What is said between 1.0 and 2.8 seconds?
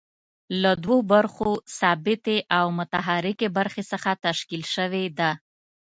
برخو ثابتې او